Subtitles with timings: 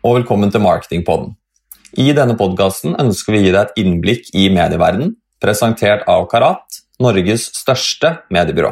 [0.00, 1.34] Og velkommen til Marketingpodden.
[2.00, 5.10] I denne podkasten ønsker vi å gi deg et innblikk i medieverdenen,
[5.44, 8.70] presentert av Karat, Norges største mediebyrå.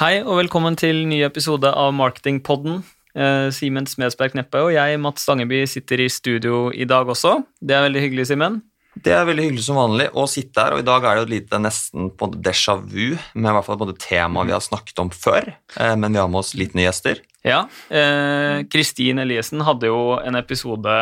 [0.00, 2.80] Hei, og velkommen til ny episode av Marketingpodden.
[3.12, 7.42] Eh, Simen Smedsberg Kneppe og jeg, Mats Stangeby, sitter i studio i dag også.
[7.60, 8.62] Det er veldig hyggelig, Simen.
[9.00, 11.26] Det er veldig hyggelig som vanlig å sitte her, og i dag er det jo
[11.28, 15.00] et lite nesten på déjà vu med i hvert fall både temaet vi har snakket
[15.00, 17.22] om før, eh, men vi har med oss litt nye gjester.
[17.46, 20.98] Ja, eh, Kristin Eliassen hadde jo en episode,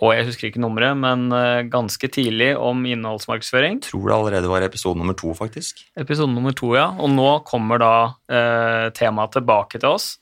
[0.00, 3.82] og jeg husker ikke nummeret, men eh, ganske tidlig om innholdsmarkedsføring.
[3.84, 5.84] Tror det allerede var episode nummer to, faktisk.
[6.00, 6.88] Episode nummer to, ja.
[6.96, 7.94] Og nå kommer da
[8.32, 10.14] eh, temaet tilbake til oss,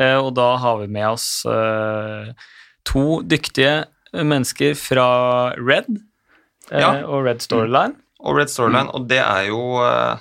[0.00, 2.34] eh, og da har vi med oss eh,
[2.90, 5.10] to dyktige mennesker fra
[5.54, 6.09] Red eh,
[6.70, 6.92] Ja.
[7.04, 7.96] og Red Storyline.
[8.20, 10.20] Og Red Storyline, og det er jo eh,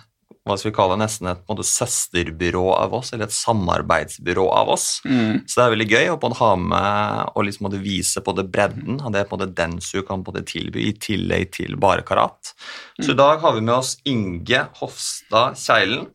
[0.49, 4.71] hva skal vi kalle det, nesten et måte, søsterbyrå av oss, eller et samarbeidsbyrå av
[4.73, 4.87] oss.
[5.03, 8.47] Så det er veldig gøy å på ha med og liksom måtte vise på det
[8.49, 12.53] bredden av det på måte Densu kan på måte tilby, i tillegg til bare karat.
[12.97, 16.07] Så i dag har vi med oss Inge Hofstad Kjeilen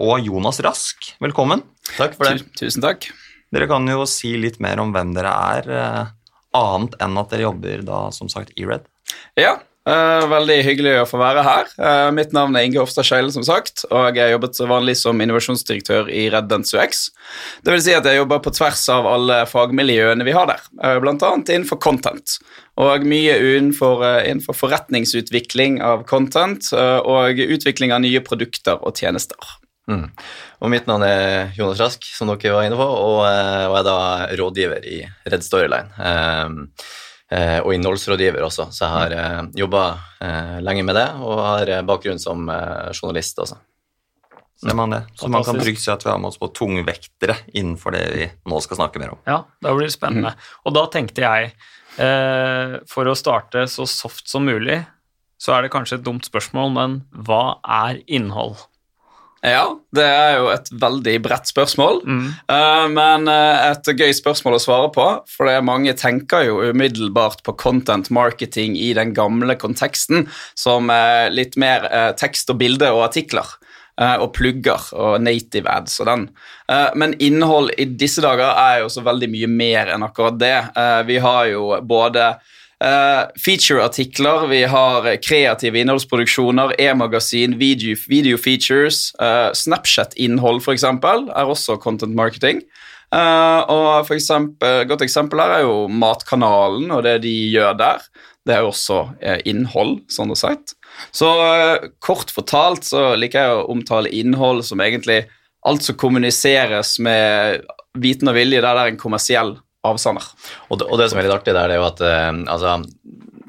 [0.00, 1.12] og Jonas Rask.
[1.22, 1.66] Velkommen.
[1.98, 2.48] Takk for det.
[2.58, 3.10] Tusen takk.
[3.54, 6.14] Dere kan jo si litt mer om hvem dere er, eh,
[6.56, 8.88] annet enn at dere jobber da, som sagt, i Red.
[9.38, 9.58] Ja,
[9.90, 11.70] eh, veldig hyggelig å få være her.
[11.78, 16.10] Uh, mitt navn er Inge Hofstad-Skeile, som sagt, og jeg har jobbet vanlig som innovasjonsdirektør
[16.12, 17.06] i Red Dance UX.
[17.64, 20.98] Det vil si at jeg jobber på tvers av alle fagmiljøene vi har der, uh,
[21.04, 22.38] blant annet innenfor content.
[22.80, 28.98] Og mye innenfor, eh, innenfor forretningsutvikling av content eh, og utvikling av nye produkter og
[28.98, 29.38] tjenester.
[29.86, 30.08] Mm.
[30.64, 33.86] Og mitt navn er Jonas Rask, som dere var inne på, og, eh, og er
[33.86, 33.98] da
[34.40, 35.92] rådgiver i Red Storyline.
[35.98, 36.92] Um, eh,
[37.32, 39.84] og innholdsrådgiver også, så jeg har uh, jobba
[40.64, 43.60] lenge med det, og har eh, bakgrunn som eh, journalist også.
[44.64, 45.02] Ser man det?
[45.14, 45.64] Så man kan Fantastisk.
[45.66, 49.02] trygt si at vi har med oss på tungvektere innenfor det vi nå skal snakke
[49.02, 49.22] mer om.
[49.26, 50.34] Ja, det blir spennende.
[50.64, 51.50] Og da tenkte jeg,
[51.98, 54.84] eh, for å starte så soft som mulig,
[55.36, 58.62] så er det kanskje et dumt spørsmål, men hva er innhold?
[59.44, 62.00] Ja, det er jo et veldig bredt spørsmål.
[62.08, 62.28] Mm.
[62.48, 66.62] Uh, men eh, et gøy spørsmål å svare på, for det er mange tenker jo
[66.64, 70.24] umiddelbart på content marketing i den gamle konteksten
[70.56, 73.58] som eh, litt mer uh, tekst og bilde og artikler.
[73.94, 76.22] og plugger og native ads og den.
[76.98, 80.56] Men innhold i disse dager er jo så veldig mye mer enn akkurat det.
[81.06, 82.24] Vi har jo både
[82.82, 90.84] Uh, Feature-artikler, vi har eh, kreative innholdsproduksjoner, e-magasin, video, video features, uh, Snapchat-innhold f.eks.
[90.84, 92.64] er også content marketing.
[93.14, 98.06] Uh, og for eksempel, godt eksempel her er jo Matkanalen og det de gjør der.
[98.44, 100.74] Det er jo også eh, innhold, sånn sett.
[101.16, 105.22] Så eh, kort fortalt så liker jeg å omtale innhold som egentlig
[105.64, 107.64] alt som kommuniseres med
[107.96, 110.26] viten og vilje, der det er en kommersiell avsender.
[110.70, 112.78] Og det, og det som er litt artig der, det er jo at eh, altså,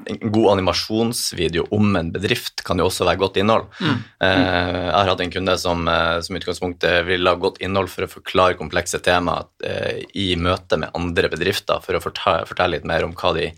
[0.06, 3.66] en god animasjonsvideo om en bedrift kan jo også være godt innhold.
[3.82, 8.06] Eh, jeg har hatt en kunde som, eh, som utgangspunktet vil ha godt innhold for
[8.06, 12.86] å forklare komplekse temaer eh, i møte med andre bedrifter, for å fortelle, fortelle litt
[12.88, 13.50] mer om hva de,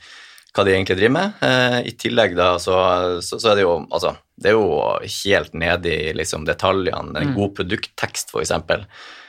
[0.57, 1.45] hva de egentlig driver med.
[1.45, 2.79] Eh, I tillegg da, så,
[3.25, 7.19] så, så er det jo altså, det er jo helt nede i liksom, detaljene.
[7.19, 8.87] En god produkttekst, eksempel.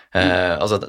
[0.10, 0.80] Eh, altså,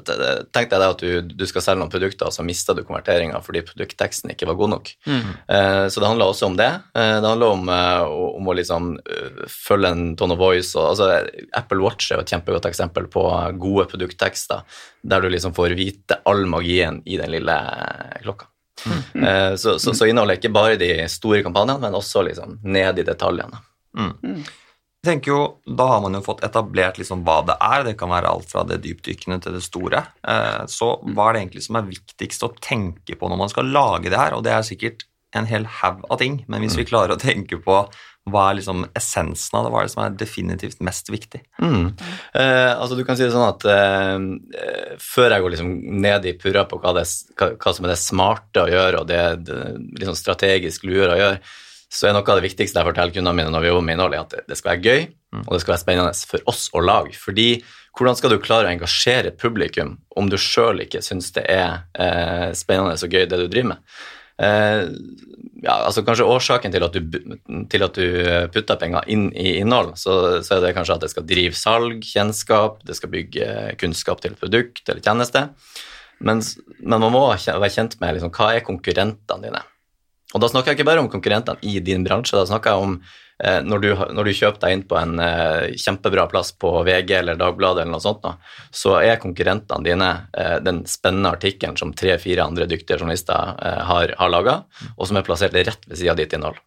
[0.49, 3.61] tenk deg at du, du skal selge noen produkter, og så mister du konverteringa fordi
[3.67, 4.93] produktteksten ikke var god nok.
[5.05, 6.69] Eh, så det handler også om det.
[6.97, 10.71] Eh, det handler om, eh, om å liksom eh, følge en tone of voice.
[10.73, 11.11] Og, altså,
[11.57, 13.25] Apple Watch er jo et kjempegodt eksempel på
[13.61, 14.65] gode produkttekster,
[15.03, 17.59] der du liksom får vite all magien i den lille
[18.23, 18.49] klokka.
[19.13, 23.05] Eh, så, så, så inneholder ikke bare de store kampanjene, men også liksom ned i
[23.05, 23.61] detaljene.
[25.01, 27.85] Jeg tenker jo, Da har man jo fått etablert liksom hva det er.
[27.87, 30.03] Det kan være alt fra det dypdykkende til det store.
[30.21, 33.71] Eh, Så hva er det egentlig som er viktigst å tenke på når man skal
[33.73, 34.35] lage det her?
[34.37, 37.57] Og det er sikkert en hel haug av ting, men hvis vi klarer å tenke
[37.63, 37.81] på
[38.29, 41.39] hva er liksom essensen av det, hva er det som er definitivt mest viktig?
[41.57, 41.87] Mm.
[42.37, 44.19] Eh, altså du kan si det sånn at eh,
[44.61, 45.71] eh, Før jeg går liksom
[46.03, 47.07] ned i purra på hva, det,
[47.39, 49.57] hva, hva som er det smarte å gjøre, og det, det
[49.97, 51.41] liksom strategisk lure å gjøre,
[51.91, 54.15] så er noe av det viktigste jeg forteller kundene mine når vi jobber med innhold,
[54.15, 55.01] er at det, skal være gøy,
[55.41, 57.17] og det skal være spennende for oss å lage.
[57.19, 57.49] Fordi
[57.99, 62.47] hvordan skal du klare å engasjere publikum om du sjøl ikke syns det er eh,
[62.55, 63.91] spennende og gøy, det du driver med?
[64.41, 64.85] Eh,
[65.61, 67.17] ja, altså Kanskje årsaken til at du,
[67.69, 68.21] til at du
[68.55, 72.07] putter penger inn i innhold, så, så er det kanskje at det skal drive salg,
[72.07, 73.49] kjennskap, det skal bygge
[73.83, 75.49] kunnskap til produkt eller tjeneste.
[76.23, 76.39] Men,
[76.79, 79.61] men man må være kjent med liksom, hva er konkurrentene dine.
[80.31, 82.95] Og da snakker jeg ikke bare om konkurrentene i din bransje, da snakker jeg om
[83.43, 87.15] eh, når, du, når, du, kjøper deg inn på en eh, kjempebra plass på VG
[87.19, 88.37] eller Dagbladet, eller noe sånt, da,
[88.71, 94.15] så er konkurrentene dine eh, den spennende artikkelen som tre-fire andre dyktige journalister eh, har,
[94.19, 94.59] har laga,
[94.95, 96.59] og som er plassert rett ved sida av ditt innhold.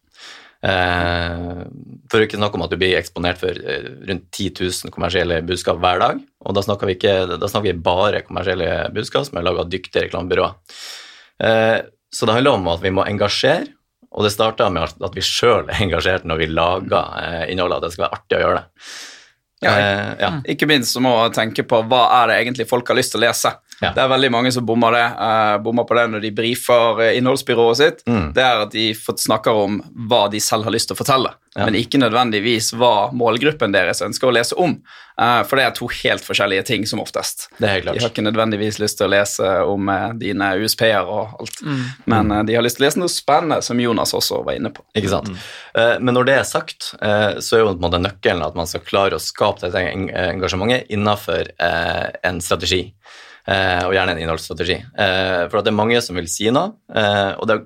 [0.65, 5.41] For for ikke snakke om at du blir eksponert for eh, rundt 10 000 kommersielle
[5.45, 6.21] budskap hver dag.
[6.45, 9.71] Og da snakker vi, ikke, da snakker vi bare kommersielle budskap som er laga av
[9.73, 10.55] dyktige reklamebyråer.
[12.15, 13.67] Eh, så det handler om at vi må engasjere,
[14.15, 17.91] og det starta med at vi sjøl er engasjert når vi lager innholdet, at det
[17.95, 18.87] skal være artig å gjøre det.
[19.65, 19.73] Ja,
[20.19, 20.29] ja.
[20.51, 23.23] Ikke minst så må man tenke på hva er det egentlig folk har lyst til
[23.23, 23.51] å lese.
[23.81, 23.91] Ja.
[23.95, 27.09] Det er veldig mange som bommer, det, uh, bommer på det når de brifer uh,
[27.17, 28.03] innholdsbyrået sitt.
[28.07, 28.29] Mm.
[28.35, 31.65] Det er at de snakker om hva de selv har lyst til å fortelle, ja.
[31.65, 34.77] men ikke nødvendigvis hva målgruppen deres ønsker å lese om.
[35.19, 37.49] Uh, for det er to helt forskjellige ting, som oftest.
[37.57, 37.99] Det er helt klart.
[37.99, 41.83] De har ikke nødvendigvis lyst til å lese om dine USP-er og alt, mm.
[42.11, 44.87] men de har lyst til å lese noe spennende, som Jonas også var inne på.
[44.95, 45.31] Ikke sant.
[45.31, 46.03] Mm.
[46.07, 48.83] men når det er sagt, så er jo på en måte nøkkelen at man skal
[48.87, 52.83] klare å skape dette engasjementet innenfor en strategi.
[53.45, 54.79] Eh, og gjerne en innholdsstrategi.
[54.81, 57.59] Eh, for det er mange som vil si noe, eh, og det,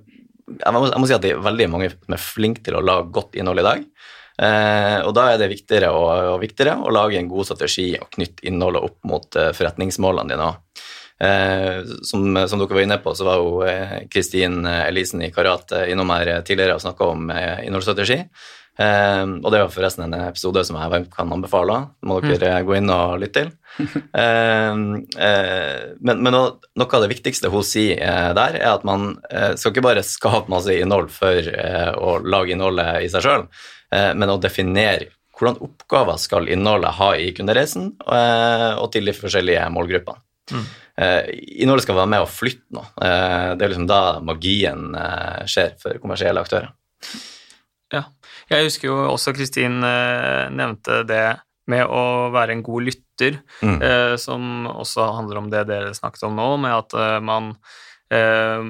[0.51, 2.83] jeg, må, jeg må si at det er veldig mange som er flinke til å
[2.83, 3.85] lage godt innhold i dag.
[4.39, 8.45] Og da er det viktigere og, og, viktigere å lage en god strategi og knytte
[8.47, 10.45] innholdet opp mot forretningsmålene dine.
[12.07, 16.31] Som, som, dere var inne på, så var jo Kristin Elisen i Karat innom her
[16.47, 18.21] tidligere og snakka om innholdsstrategi.
[18.79, 21.81] Um, og det var forresten en episode som jeg kan anbefale.
[22.07, 22.67] må dere mm.
[22.67, 23.49] gå inn og lytte til.
[23.83, 24.83] um,
[25.19, 29.17] uh, men, men noe, noe, av det viktigste hun sier uh, der, er at man
[29.33, 31.51] uh, skal ikke bare skape masse innhold for
[31.99, 33.45] å lage innholdet i seg sjøl,
[33.89, 40.21] men å definere hvordan oppgaver skal innholdet ha i kundereisen og til de forskjellige målgruppene.
[40.49, 40.65] Mm.
[41.63, 42.89] innholdet skal være med å flytte noe.
[42.99, 44.93] det er liksom da magien
[45.49, 46.71] skjer for kommersielle aktører.
[48.49, 51.27] Jeg husker jo også Kristin eh, nevnte det
[51.69, 53.77] med å være en god lytter, mm.
[53.77, 57.51] eh, som også handler om det dere snakket om nå, med at eh, man,
[58.09, 58.63] eh,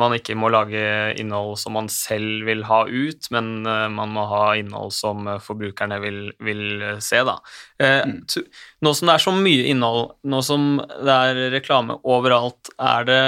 [0.00, 0.80] man ikke må lage
[1.20, 6.00] innhold som man selv vil ha ut, men eh, man må ha innhold som forbrukerne
[6.00, 6.64] vil, vil
[7.04, 7.20] se.
[7.28, 7.36] Da.
[7.82, 8.48] Eh, mm.
[8.86, 13.22] Nå som det er så mye innhold, nå som det er reklame overalt, er det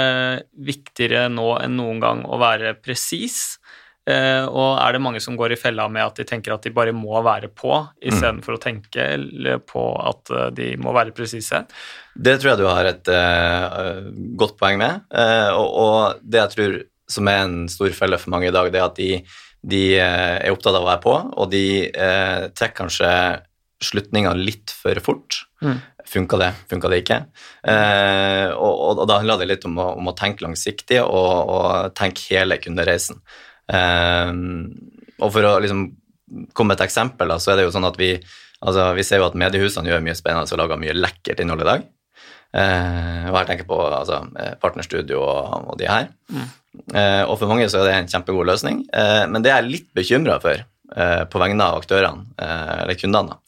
[0.73, 3.59] viktigere nå enn noen gang å være presis?
[4.03, 6.73] Uh, og er det mange som går i fella med at de tenker at de
[6.75, 7.71] bare må være på,
[8.03, 8.57] istedenfor mm.
[8.57, 9.05] å tenke
[9.69, 11.61] på at uh, de må være presise?
[12.11, 14.09] Det tror jeg du har et uh,
[14.39, 15.05] godt poeng med.
[15.55, 16.75] Og, og, det jeg tror
[17.13, 19.39] som er en stor felle for mange i dag, det er at de,
[19.71, 23.09] de er opptatt av å være på, og de trekker kanskje
[23.83, 25.43] slutninga litt for fort.
[25.63, 25.79] Mm.
[26.13, 27.19] Funka det, funka det ikke?
[27.67, 31.97] Og, og, og, da handler det litt om å, om å tenke langsiktig og, og
[31.99, 33.21] tenke hele kundereisen.
[33.73, 34.69] Um,
[35.23, 35.87] og for å liksom
[36.53, 38.13] komme med et eksempel, da, så er det jo sånn at vi,
[38.61, 41.69] altså, vi ser jo at mediehusene gjør mye spennende og lager mye lekkert innhold i
[41.69, 41.87] dag.
[42.53, 46.11] Uh, og her tenker jeg på altså, eh, Partnerstudio og, og de her.
[46.29, 46.51] Mm.
[46.93, 49.71] Uh, og for mange så er det en kjempegod løsning, uh, men det jeg er
[49.71, 53.39] litt bekymra for på vegne av aktørene, eller kundene,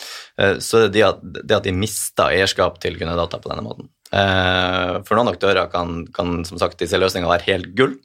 [0.65, 3.85] så det at, det at de mister eierskap til kundedata på denne måten.
[4.15, 7.97] For noen aktører kan, kan som sagt disse løsningene være helt gull,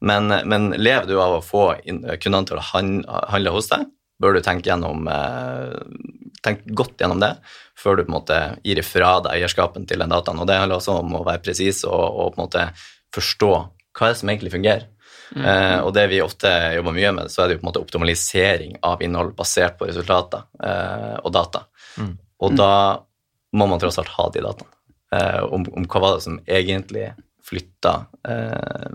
[0.00, 3.86] men, men, lever du av å få kundene til å handle hos deg,
[4.20, 5.76] bør du tenke, gjennom, eh,
[6.44, 7.34] tenke godt gjennom det
[7.76, 10.40] før du på en måte gir ifra deg eierskapen til den dataen.
[10.40, 12.68] Og Det handler også om å være presis og, og, på en måte
[13.16, 13.50] forstå
[13.96, 14.86] hva er det som egentlig fungerer.
[15.36, 15.42] Mm.
[15.42, 17.82] Eh, og det vi ofte jobber mye med, så er det jo på en måte
[17.82, 21.66] optimalisering av innhold basert på resultater eh, og data.
[22.00, 22.14] Mm.
[22.44, 22.72] Og da
[23.56, 24.75] må man tross alt ha de dataene
[25.14, 27.10] eh, om, om, hva var det som egentlig
[27.46, 27.94] flytta
[28.28, 28.90] eh,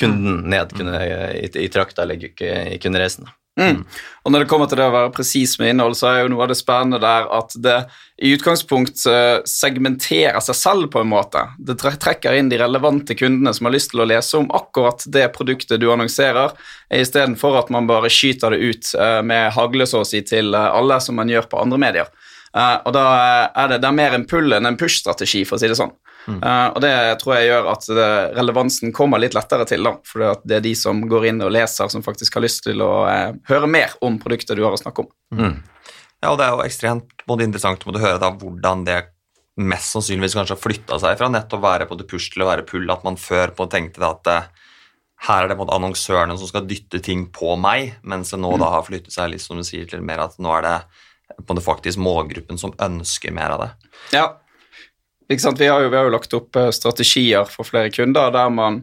[0.00, 1.00] kunden ned kunne,
[1.38, 3.30] i, i trakta eller i kundereisen.
[3.54, 3.84] Mm.
[4.26, 6.42] Og når det kommer til det å være presis med innhold, så er jo noe
[6.42, 7.76] av det spennende der at det
[8.18, 11.44] i utgangspunkt eh, segmenterer seg selv på en måte.
[11.58, 15.28] Det trekker inn de relevante kundene som har lyst til å lese om akkurat det
[15.36, 16.56] produktet du annonserer,
[16.90, 20.70] istedenfor at man bare skyter det ut eh, med hagle så å si til eh,
[20.74, 22.10] alle, som man gjør på andre medier.
[22.54, 23.04] Og da
[23.50, 25.90] er det, det er mer en pull enn en push-strategi, for å si det sånn.
[26.24, 26.38] Mm.
[26.40, 30.40] Uh, og det tror jeg gjør at det, relevansen kommer litt lettere til, da, for
[30.46, 33.34] det er de som går inn og leser, som faktisk har lyst til å uh,
[33.50, 35.10] høre mer om produktet du har å snakke om.
[35.36, 35.58] Mm.
[36.22, 39.00] Ja, og det er jo ekstremt både interessant å høre da hvordan det
[39.60, 42.48] mest sannsynligvis kanskje har flytta seg fra nettopp å være på det push til å
[42.48, 44.70] være pull, at man før på tenkte at uh,
[45.28, 48.62] her er det annonsørene som skal dytte ting på meg, mens det nå mm.
[48.64, 50.78] da har flyttet seg litt som du sier, til mer at nå er det
[51.46, 53.70] på det faktisk målgruppen som ønsker mer av det.
[54.14, 54.26] Ja,
[55.28, 55.36] vi
[55.66, 58.82] har, jo, vi, har jo, lagt opp eh, strategier for flere kunder der man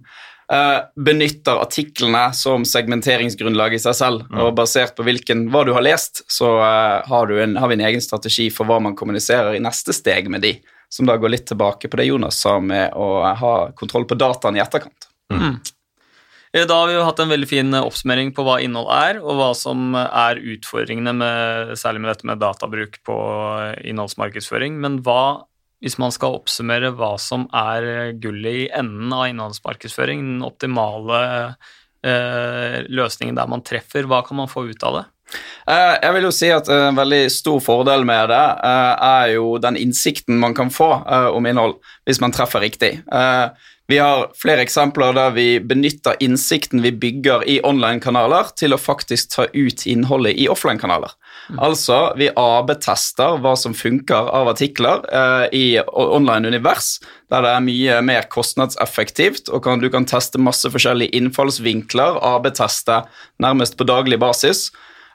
[0.51, 4.25] eh, benytter artiklene som segmenteringsgrunnlag i seg selv.
[4.33, 7.77] Og basert på hvilken, hva du har lest, så eh, har, du en, har vi
[7.77, 10.55] en egen strategi for hva man kommuniserer i neste steg med de,
[10.91, 14.57] som da går litt tilbake på det Jonas sa med å ha kontroll på dataen
[14.57, 15.07] i etterkant.
[15.33, 15.53] Eh,
[16.51, 19.37] Da har vi jo hatt en veldig fin eh, oppsummering på hva innhold er, og
[19.39, 23.15] hva som er utfordringene med, særlig med dette med databruk på
[23.61, 24.75] eh, innholdsmarkedsføring.
[24.83, 25.47] Men hva,
[25.79, 31.21] hvis man skal oppsummere hva som er eh, gullet i enden av innholdsmarkedsføring, den optimale
[32.03, 35.05] eh, løsningen der man treffer, hva kan man få ut av det?
[35.67, 39.57] Eh, Jeg vil jo si at en veldig stor fordel med det eh, er jo
[39.61, 42.97] den innsikten man kan få eh, om innhold, hvis man treffer riktig.
[43.91, 49.33] Vi har flere eksempler der vi benytter innsikten vi bygger i online-kanaler, til å faktisk
[49.33, 51.11] ta ut innholdet i offline-kanaler.
[51.59, 57.01] Altså, vi AB-tester hva som funker av artikler eh, i online-univers,
[57.33, 63.01] der det er mye mer kostnadseffektivt, og kan, du kan teste masse forskjellige innfallsvinkler, AB-teste
[63.43, 64.69] nærmest på daglig basis.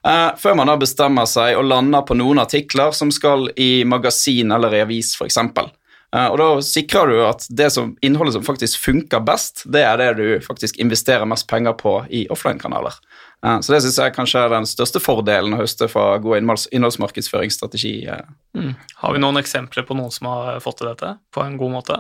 [0.07, 4.55] Eh, før man da bestemmer seg og lander på noen artikler som skal i magasin
[4.55, 5.41] eller i avis, f.eks.
[6.15, 9.99] Uh, og da sikrer du at det som, innholdet som faktisk funker best, det er
[9.99, 12.95] det du faktisk investerer mest penger på i offline-kanaler.
[13.45, 16.69] Eh, så det syns jeg kanskje er den største fordelen å høste fra god innholds
[16.71, 17.97] innholdsmarkedsføringsstrategi.
[18.57, 18.73] Mm.
[19.03, 21.99] Har vi noen eksempler på noen som har fått til dette på en god måte?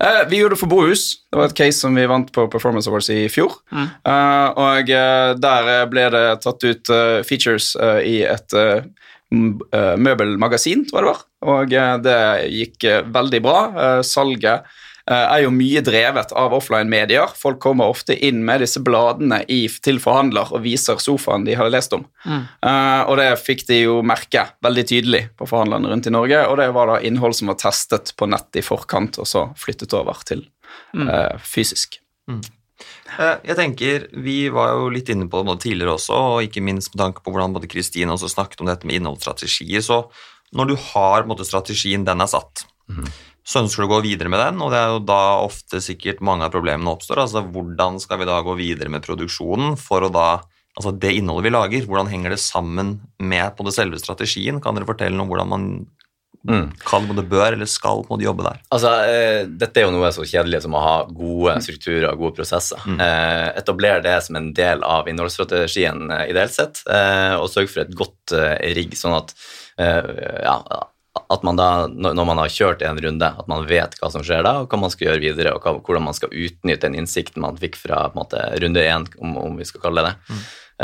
[0.00, 1.04] Eh, vi gjorde det for Bohus.
[1.30, 3.58] Det var et case som vi vant på Performance Awards i fjor.
[3.74, 6.92] Eh, og eh, der ble det tatt ut
[7.28, 8.58] features i et
[9.28, 11.24] møbelmagasin, tror jeg det var.
[11.52, 12.20] Og det
[12.54, 13.58] gikk veldig bra.
[14.06, 14.68] Salget
[15.14, 17.30] er jo mye drevet av offline-medier.
[17.38, 21.72] Folk kommer ofte inn med disse bladene i, til forhandler og viser sofaen de hadde
[21.72, 22.04] lest om.
[22.26, 26.58] Eh, og det fikk de jo merke veldig tydelig på forhandlerne rundt i Norge, og
[26.60, 30.20] det var da innhold som var testet på nett i forkant, og så flyttet over
[30.28, 30.44] til
[30.98, 32.00] uh, fysisk.
[32.28, 32.42] Mm.
[33.18, 36.92] Jeg tenker, Vi var jo litt inne på det både tidligere også, og ikke minst
[36.92, 39.80] med tanke på hvordan både Kristine også snakket om dette med innholdsstrategier.
[39.82, 40.04] så
[40.52, 42.66] Når du har på en måte, strategien, den er satt,
[43.48, 46.20] så ønsker du å gå videre med den, og det er jo da ofte sikkert
[46.24, 47.22] mange av problemene oppstår.
[47.24, 50.28] altså Hvordan skal vi da gå videre med produksjonen for å da
[50.78, 54.60] Altså det innholdet vi lager, hvordan henger det sammen med på det selve strategien?
[54.62, 55.64] Kan dere fortelle noe om hvordan man
[56.46, 56.68] Mm.
[56.86, 58.60] kan, både bør eller skal på en måte jobbe der?
[58.70, 62.36] Altså, eh, Dette er jo noe så kjedelig som å ha gode strukturer og gode
[62.36, 62.78] prosesser.
[62.78, 67.82] Eh, Etabler det som en del av innholdsstrategien eh, ideelt sett, eh, og sørg for
[67.82, 69.34] et godt eh, rigg, sånn at
[69.82, 70.62] eh, ja,
[71.32, 74.44] at man da, når man har kjørt en runde, at man vet hva som skjer
[74.46, 77.44] da, og hva man skal gjøre videre, og hva, hvordan man skal utnytte den innsikten
[77.44, 80.36] man fikk fra måte, runde én, om, om vi skal kalle det det.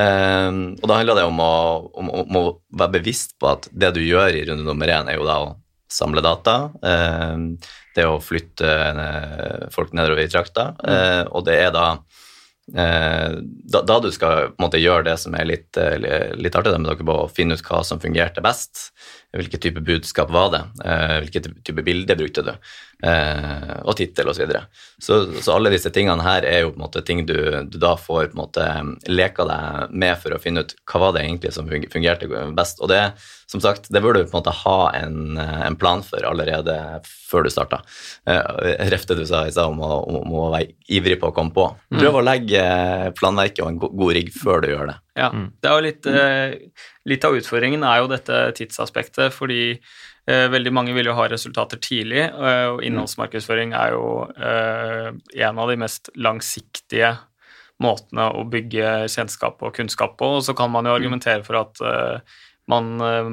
[0.04, 0.50] Eh,
[0.80, 1.54] og da handler det om å,
[2.02, 5.20] om, om å være bevisst på at det du gjør i runde nummer én, er
[5.20, 5.52] jo da å
[5.94, 7.54] samle data, um,
[7.94, 11.86] det å flytte eh, folk nedover i trakta, eh, og det er da
[12.73, 17.04] da, da du skal måte gjøre det som er litt, eh, litt artig med dere
[17.04, 18.90] på å finne ut hva som fungerte best.
[19.35, 20.62] hvilke type budskap var det?
[20.85, 22.52] Eh, hvilken type bilder brukte du?
[23.04, 24.38] Eh, og tittel osv.
[24.38, 24.62] Så, videre.
[24.99, 27.37] så Så alle disse tingene her er jo på en måte ting du,
[27.68, 28.68] du da får på en måte
[29.12, 32.80] leka deg med for å finne ut hva var det egentlig som fungerte best.
[32.80, 33.02] Og det,
[33.50, 37.44] som sagt, det bør du på en måte ha en, en plan for allerede før
[37.44, 37.84] du starter.
[38.30, 41.68] Eh, Refte du sa i stad om, om å være ivrig på å komme på.
[41.99, 42.64] Prøv å legge
[43.20, 44.99] planverket og en god rigg før du gjør det.
[45.20, 49.76] Ja, det er jo litt, eh, litt av utfordringen er jo dette tidsaspektet, fordi
[50.26, 55.10] veldig mange vil jo ha resultater tidlig, eh, og innholdsmarkedsføring er jo eh,
[55.44, 57.12] en av de mest langsiktige
[57.82, 61.82] måtene å bygge kjennskap og kunnskap på, og så kan man jo argumentere for at
[61.84, 62.36] eh,
[62.72, 63.28] man, eh,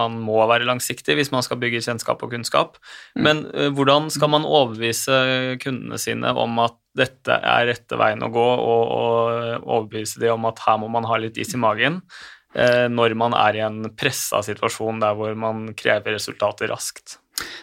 [0.00, 2.78] man må være langsiktig hvis man skal bygge kjennskap og kunnskap.
[3.18, 8.32] Men eh, hvordan skal man overbevise kundene sine om at dette er rette veien å
[8.32, 12.02] gå, og, og overbevise dem om at her må man ha litt is i magen?
[12.02, 17.16] eh, når man er i en pressa situasjon der hvor man krever resultater raskt?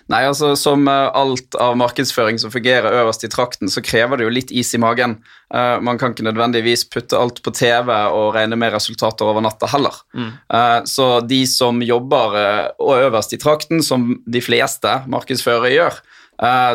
[0.10, 4.26] Nei, altså Som eh, alt av markedsføring som fungerer øverst i trakten, så krever det
[4.26, 5.20] jo litt is i magen.
[5.54, 9.70] Uh, man kan ikke nødvendigvis putte alt på TV og regne med resultater over natta
[9.70, 10.02] heller.
[10.14, 16.02] Eh, så de som jobber uh, øverst i trakten, som de fleste markedsførere gjør,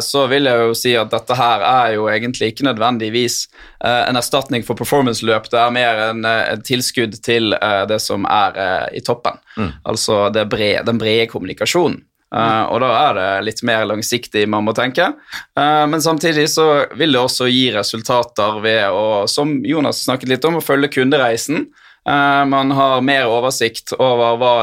[0.04, 3.46] så vil jeg jo si at dette her er jo egentlig ikke nødvendigvis
[3.80, 5.46] en erstatning for performance-løp.
[5.48, 7.56] Det er mer en, en tilskudd til
[7.88, 8.58] det som er
[8.92, 9.40] i toppen.
[9.88, 12.02] Altså det brede, den brede kommunikasjonen.
[12.34, 15.12] Eh, og da er det litt mer langsiktig man må tenke.
[15.58, 16.66] Uh, men samtidig så
[16.98, 21.68] vil det også gi resultater ved å, som Jonas snakket litt om, å følge kundereisen.
[22.04, 24.54] Uh, man har mer oversikt over hva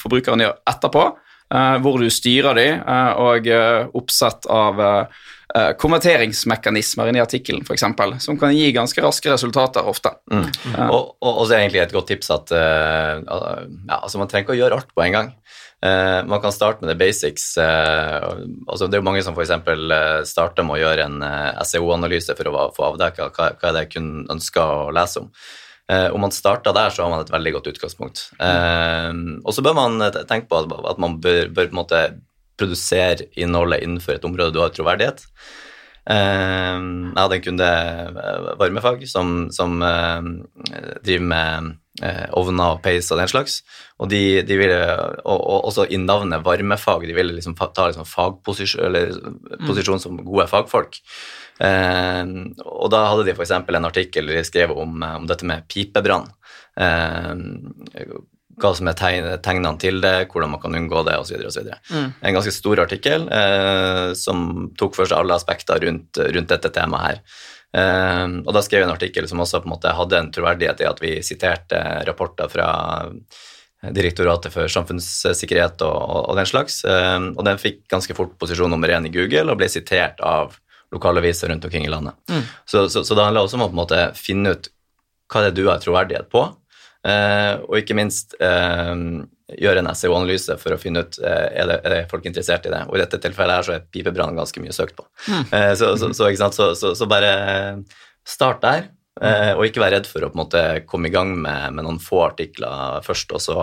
[0.00, 1.08] forbrukeren gjør etterpå.
[1.54, 4.86] Eh, hvor du styrer de, eh, og eh, oppsett av
[5.80, 7.84] konverteringsmekanismer inni artikkelen, f.eks.,
[8.20, 10.10] som kan gi ganske raske resultater ofte.
[10.28, 10.44] Mm.
[10.92, 14.52] Og, og, og så er egentlig et godt tips at ja, altså man trenger ikke
[14.52, 15.30] å gjøre alt på en gang.
[15.78, 17.46] Uh, man kan starte med the basics.
[17.56, 19.54] altså det er jo mange som f.eks.
[19.64, 21.24] Uh, starter med å gjøre en
[21.64, 25.32] SEO-analyse for å få avdekka hva, hva er det kunden ønsker å lese om.
[25.88, 28.26] Eh, om man starter der, så har man et veldig godt utgangspunkt.
[28.44, 32.02] Eh, og så bør man eh, tenke på at, at man bør, bør måte
[32.58, 35.24] produsere innholdet innenfor et område du har troverdighet.
[36.08, 37.70] Eh, jeg hadde en kunde,
[38.24, 40.28] eh, varmefag, som, som eh,
[41.06, 41.74] driver med
[42.38, 43.60] ovner og peis og den slags.
[43.98, 44.78] Og de, de ville,
[45.24, 49.12] og, og også i navnet varmefag, de ville liksom ta liksom fagposisjon, eller
[49.66, 51.00] posisjon som gode fagfolk.
[51.58, 52.24] Eh,
[52.64, 53.54] og da hadde de f.eks.
[53.58, 56.28] en artikkel de skrev om, om dette med pipebrann.
[56.78, 57.34] Eh,
[58.58, 61.44] hva som er tegnene til det, hvordan man kan unngå det osv.
[61.90, 62.08] Mm.
[62.10, 67.06] En ganske stor artikkel eh, som tok for seg alle aspekter rundt, rundt dette temaet
[67.06, 67.22] her.
[67.76, 70.82] Eh, og da skrev jeg en artikkel som også på en måte hadde en troverdighet
[70.84, 72.68] i at vi siterte rapporter fra
[73.78, 76.80] Direktoratet for samfunnssikkerhet og, og, og den slags.
[76.82, 80.56] Eh, og den fikk ganske fort posisjon nummer én i Google og ble sitert av
[80.90, 82.16] lokale aviser rundt omkring i landet.
[82.30, 82.42] Mm.
[82.64, 84.70] Så, så, så det handler også om å på en måte finne ut
[85.28, 86.67] hva det er du har troverdighet på, eh,
[87.68, 88.94] og ikke minst eh,
[89.58, 92.72] gjøre en SEO-analyse for å finne ut eh, er, det, er det folk interessert i
[92.74, 92.82] det.
[92.90, 95.06] Og i dette tilfellet her så er pipebrann ganske mye søkt på.
[95.30, 95.44] Mm.
[95.56, 96.58] Eh, så, så, så, ikke sant?
[96.58, 97.30] Så, så, så bare
[98.28, 98.88] start der,
[99.22, 101.86] eh, og ikke vær redd for å på en måte komme i gang med, med
[101.86, 103.56] noen få artikler først, og så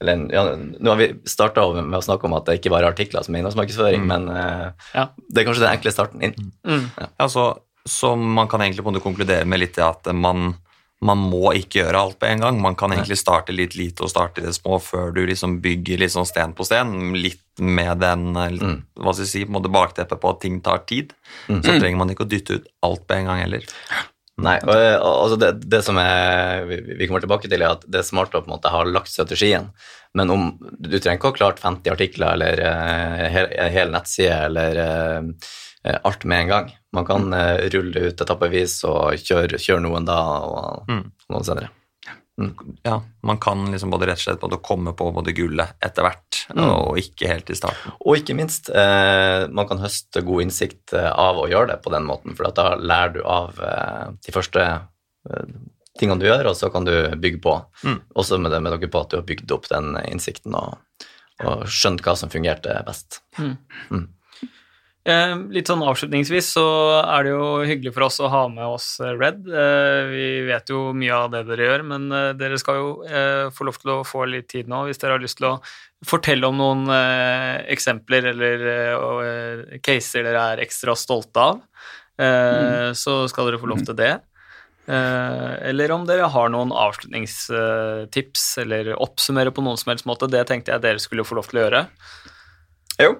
[0.00, 2.92] eller, ja, Nå har vi starta med å snakke om at det ikke bare er
[2.94, 4.12] artikler som er innholdsmarkedsføring, Mm.
[4.12, 5.08] men eh, Ja.
[5.32, 6.36] det er kanskje den enkle starten inn.
[6.68, 6.84] Mm.
[7.00, 7.46] Ja, så,
[7.88, 10.52] så man kan egentlig på en måte konkludere med litt det at man,
[11.06, 12.58] man må ikke gjøre alt på en gang.
[12.62, 16.06] Man kan egentlig starte litt lite og starte i det små før du liksom bygger
[16.12, 17.14] sånn sten på sten.
[17.14, 18.76] Litt med den eh, Mm.
[18.98, 21.12] hva skal jeg si, på bakteppet på at ting tar tid.
[21.48, 21.62] Mm.
[21.62, 23.66] Så trenger man ikke å dytte ut alt på en gang heller.
[24.36, 28.08] Nei, og, altså det, det som er, vi, kommer tilbake til, er at det er
[28.08, 29.70] smart å på en måte ha lagt strategien,
[30.16, 34.36] men om, du trenger ikke å ha klart 50 artikler eller uh, hel, hel nettside
[34.50, 35.48] eller eh,
[36.04, 36.70] alt med en gang.
[36.96, 41.10] Man kan eh, rulle det ut etappevis og kjøre, kjøre noen da og Mm.
[41.30, 41.68] noen senere.
[42.84, 46.42] Ja, Man kan liksom både rett og slett både komme på både gullet etter hvert,
[46.54, 46.66] Mm.
[46.68, 47.92] og ikke helt i starten.
[48.04, 51.90] Og ikke minst, eh, man kan høste god innsikt eh, av å gjøre det på
[51.90, 55.46] den måten, for da lærer du av eh, de første eh,
[55.98, 57.56] tingene du gjør, og så kan du bygge på.
[57.84, 58.00] Mm.
[58.14, 60.76] Også med det med dere på at du har bygd opp den innsikten og,
[61.42, 63.22] og skjønt hva som fungerte best.
[63.40, 63.54] Eh,
[65.54, 66.64] litt sånn avslutningsvis så
[66.98, 69.44] er det jo hyggelig for oss å ha med oss eh, Red.
[69.46, 73.46] Eh, vi vet jo mye av det dere gjør, men eh, dere skal jo eh,
[73.54, 75.56] få lov til å få litt tid nå hvis dere har lyst til å
[76.06, 78.96] fortelle om noen eh, eksempler eller eh,
[79.28, 81.62] eh, caser dere er ekstra stolte av.
[82.18, 84.16] Eh, Så skal dere få lov til det.
[84.90, 90.28] Eh, eller om dere har noen avslutningstips eller oppsummere på noen som helst måte.
[90.30, 91.86] Det tenkte jeg dere skulle få lov til å gjøre.
[93.06, 93.14] Jo.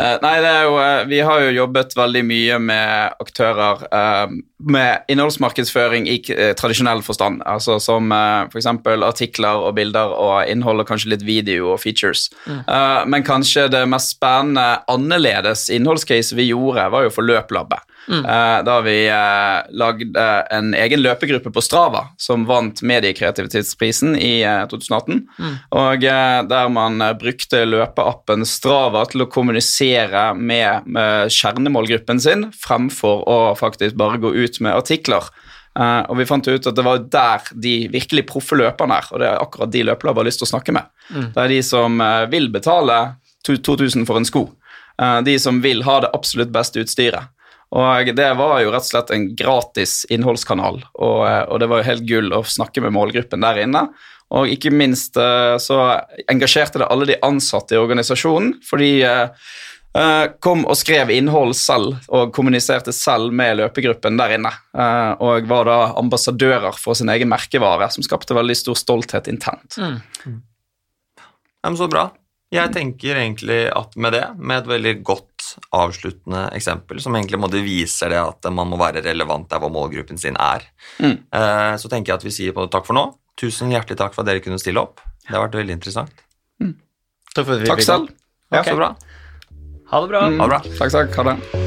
[0.00, 4.34] Eh, nei, det er jo, eh, vi har jo jobbet veldig mye med aktører eh,
[4.72, 6.16] med innholdsmarkedsføring i
[6.56, 7.42] tradisjonell forstand.
[7.48, 8.68] Altså som f.eks.
[9.02, 12.28] artikler og bilder og innhold og kanskje litt video og features.
[12.46, 12.62] Mm.
[13.10, 17.82] men kanskje det mest spennende annerledes innholdscase vi gjorde, var jo for Løplabbet.
[18.08, 24.64] Eh, da vi uh, lagde en egen løpegruppe på Strava som vant Mediekreativitetsprisen i eh,
[24.70, 25.20] 2018.
[25.78, 32.48] Og eh, der man eh, brukte løpeappen Strava til å kommunisere med, med kjernemålgruppen sin,
[32.58, 35.30] fremfor å faktisk bare gå ut med artikler.
[35.72, 39.22] Uh, og vi fant ut at det var der de virkelig proffe løperne er, og
[39.22, 40.90] det er akkurat de løpelabber har lyst til å snakke med.
[41.32, 42.98] Det er de som uh, vil betale
[43.48, 44.42] 2000 for en sko.
[45.00, 47.32] Uh, de som vil ha det absolutt beste utstyret.
[47.72, 51.80] Og det var jo rett og slett en gratis innholdskanal, og, eh, og det var
[51.80, 53.86] jo helt gull å snakke med målgruppen der inne.
[54.32, 55.78] Og ikke minst eh, så
[56.32, 59.48] engasjerte det alle de ansatte i organisasjonen, for de eh,
[60.40, 64.52] kom og skrev innhold selv og kommuniserte selv med løpegruppen der inne.
[64.76, 69.76] eh, Og var da ambassadører for sin egen merkevare, som skapte veldig stor stolthet internt.
[69.80, 72.10] Ja, men så bra.
[72.52, 75.31] Jeg tenker egentlig at med det, med et veldig godt
[75.72, 80.18] avsluttende eksempel, som egentlig måtte viser det at man må være relevant der hvor målgruppen
[80.20, 80.62] sin er,
[81.00, 81.18] Mm.
[81.32, 83.06] eh, så tenker jeg at vi sier på takk for nå.
[83.40, 85.00] Tusen hjertelig takk for at dere kunne stille opp.
[85.24, 86.12] Det har vært veldig interessant.
[87.34, 88.08] Takk for at vi Takk fikk selv.
[88.52, 88.62] Ja.
[88.62, 88.94] Så bra.
[89.92, 90.20] Ha det bra.
[90.20, 90.60] Ha det bra.
[90.78, 91.14] Takk, takk.
[91.16, 91.61] Ha det.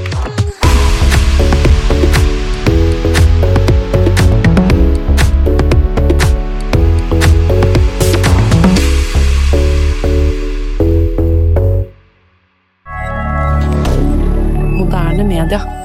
[15.35, 15.84] media.